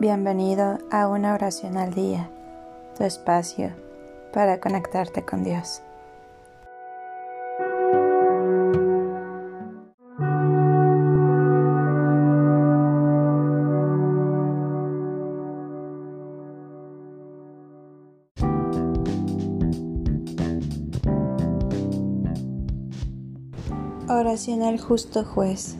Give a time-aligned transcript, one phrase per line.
[0.00, 2.30] Bienvenido a una oración al día,
[2.96, 3.70] tu espacio
[4.32, 5.82] para conectarte con Dios.
[24.08, 25.76] Oración al justo juez.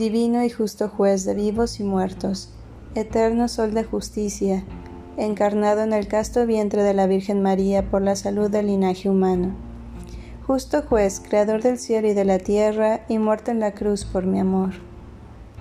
[0.00, 2.48] Divino y justo juez de vivos y muertos,
[2.94, 4.64] eterno sol de justicia,
[5.18, 9.54] encarnado en el casto vientre de la Virgen María por la salud del linaje humano.
[10.46, 14.24] Justo juez, creador del cielo y de la tierra, y muerto en la cruz por
[14.24, 14.70] mi amor.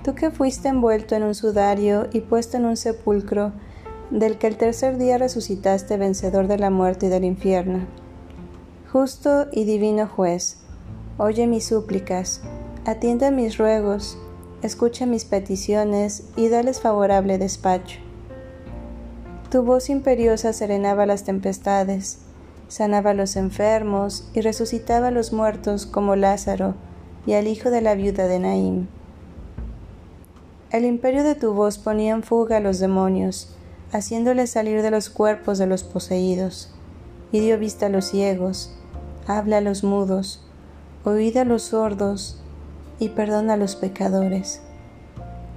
[0.06, 3.52] Tú que fuiste envuelto en un sudario y puesto en un sepulcro,
[4.10, 7.80] del que el tercer día resucitaste vencedor de la muerte y del infierno.
[8.90, 10.60] Justo y divino juez,
[11.18, 12.40] oye mis súplicas,
[12.86, 14.18] atiende mis ruegos,
[14.62, 18.00] escucha mis peticiones y dales favorable despacho.
[19.50, 22.20] Tu voz imperiosa serenaba las tempestades,
[22.68, 26.76] sanaba a los enfermos y resucitaba a los muertos como Lázaro
[27.26, 28.88] y al hijo de la viuda de Naim.
[30.72, 33.56] El imperio de tu voz ponía en fuga a los demonios,
[33.92, 36.72] haciéndoles salir de los cuerpos de los poseídos,
[37.32, 38.76] y dio vista a los ciegos,
[39.26, 40.46] habla a los mudos,
[41.04, 42.40] oída a los sordos,
[43.00, 44.62] y perdona a los pecadores,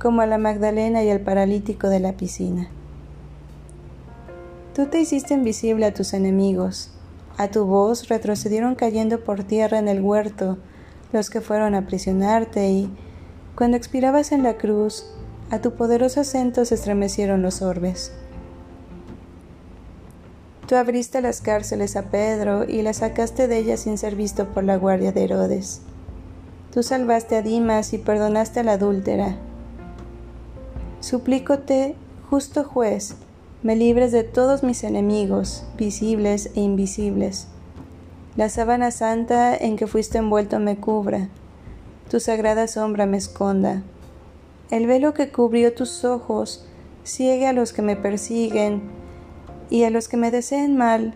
[0.00, 2.68] como a la Magdalena y al paralítico de la piscina.
[4.74, 6.92] Tú te hiciste invisible a tus enemigos,
[7.36, 10.58] a tu voz retrocedieron cayendo por tierra en el huerto
[11.12, 12.90] los que fueron a aprisionarte y,
[13.54, 15.04] cuando expirabas en la cruz,
[15.50, 18.12] a tu poderoso acento se estremecieron los orbes.
[20.66, 24.64] Tú abriste las cárceles a Pedro y la sacaste de ellas sin ser visto por
[24.64, 25.82] la guardia de Herodes.
[26.72, 29.36] Tú salvaste a Dimas y perdonaste a la adúltera.
[31.00, 31.96] Suplícote,
[32.30, 33.16] justo juez,
[33.62, 37.48] me libres de todos mis enemigos, visibles e invisibles.
[38.36, 41.28] La sábana santa en que fuiste envuelto me cubra,
[42.10, 43.82] tu sagrada sombra me esconda.
[44.70, 46.64] El velo que cubrió tus ojos
[47.04, 48.80] ciegue a los que me persiguen
[49.68, 51.12] y a los que me deseen mal,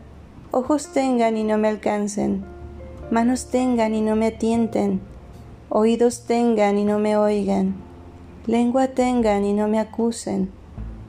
[0.51, 2.45] ojos tengan y no me alcancen,
[3.11, 5.16] manos tengan y no me atienten
[5.69, 7.75] oídos tengan y no me oigan,
[8.47, 10.51] lengua tengan y no me acusen,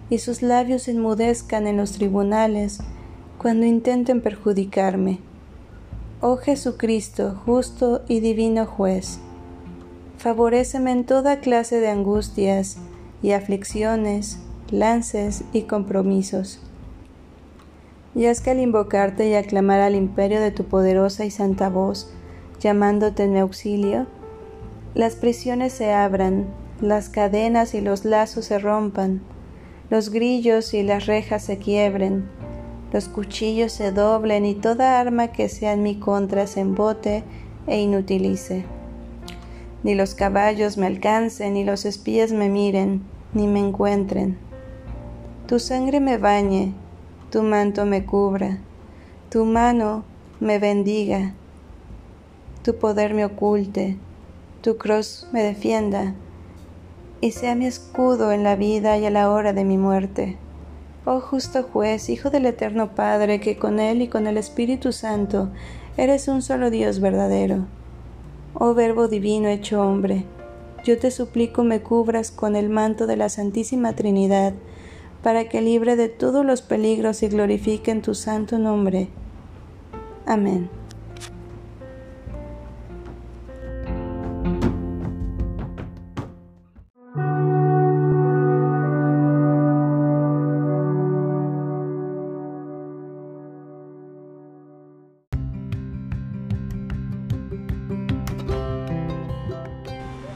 [0.10, 2.80] y sus labios enmudezcan en los tribunales
[3.38, 5.20] cuando intenten perjudicarme.
[6.22, 9.20] Oh Jesucristo, justo y divino juez,
[10.18, 12.78] favoréceme en toda clase de angustias
[13.22, 14.40] y aflicciones,
[14.72, 16.60] lances y compromisos.
[18.16, 22.12] Y es que al invocarte y aclamar al imperio de tu poderosa y santa voz,
[22.60, 24.08] llamándote en mi auxilio,
[24.94, 26.48] las prisiones se abran,
[26.82, 29.22] las cadenas y los lazos se rompan,
[29.90, 32.30] los grillos y las rejas se quiebren,
[32.92, 37.24] los cuchillos se doblen y toda arma que sea en mi contra se embote
[37.68, 38.66] e inutilice.
[39.84, 44.38] Ni los caballos me alcancen, ni los espías me miren, ni me encuentren.
[45.48, 46.74] Tu sangre me bañe,
[47.30, 48.58] tu manto me cubra,
[49.30, 50.04] tu mano
[50.40, 51.34] me bendiga,
[52.64, 53.98] tu poder me oculte,
[54.62, 56.14] tu cruz me defienda
[57.22, 60.38] y sea mi escudo en la vida y a la hora de mi muerte.
[61.06, 65.50] Oh justo juez, Hijo del Eterno Padre, que con Él y con el Espíritu Santo
[65.96, 67.66] eres un solo Dios verdadero.
[68.54, 70.26] Oh Verbo Divino hecho hombre,
[70.84, 74.54] yo te suplico me cubras con el manto de la Santísima Trinidad,
[75.24, 79.10] para que libre de todos los peligros y glorifique en tu santo nombre.
[80.26, 80.70] Amén.